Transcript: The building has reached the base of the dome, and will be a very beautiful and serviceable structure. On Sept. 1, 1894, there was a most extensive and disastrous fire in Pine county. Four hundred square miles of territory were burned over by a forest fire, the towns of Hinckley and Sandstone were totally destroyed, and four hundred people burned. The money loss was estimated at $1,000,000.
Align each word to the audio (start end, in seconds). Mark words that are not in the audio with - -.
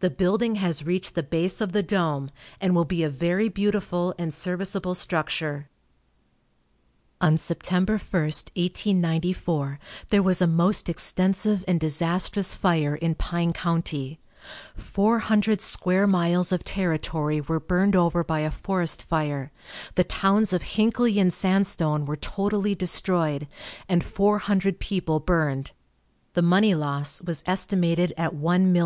The 0.00 0.10
building 0.10 0.56
has 0.56 0.84
reached 0.84 1.14
the 1.14 1.22
base 1.22 1.60
of 1.60 1.70
the 1.70 1.84
dome, 1.84 2.32
and 2.60 2.74
will 2.74 2.84
be 2.84 3.04
a 3.04 3.08
very 3.08 3.48
beautiful 3.48 4.12
and 4.18 4.34
serviceable 4.34 4.96
structure. 4.96 5.68
On 7.20 7.36
Sept. 7.36 7.70
1, 7.70 7.84
1894, 7.88 9.78
there 10.08 10.20
was 10.20 10.42
a 10.42 10.48
most 10.48 10.88
extensive 10.88 11.64
and 11.68 11.78
disastrous 11.78 12.54
fire 12.54 12.96
in 12.96 13.14
Pine 13.14 13.52
county. 13.52 14.18
Four 14.74 15.20
hundred 15.20 15.60
square 15.60 16.08
miles 16.08 16.50
of 16.50 16.64
territory 16.64 17.40
were 17.40 17.60
burned 17.60 17.94
over 17.94 18.24
by 18.24 18.40
a 18.40 18.50
forest 18.50 19.04
fire, 19.04 19.52
the 19.94 20.02
towns 20.02 20.52
of 20.52 20.62
Hinckley 20.74 21.20
and 21.20 21.32
Sandstone 21.32 22.04
were 22.04 22.16
totally 22.16 22.74
destroyed, 22.74 23.46
and 23.88 24.02
four 24.02 24.38
hundred 24.40 24.80
people 24.80 25.20
burned. 25.20 25.70
The 26.32 26.42
money 26.42 26.74
loss 26.74 27.22
was 27.22 27.44
estimated 27.46 28.12
at 28.16 28.32
$1,000,000. 28.34 28.80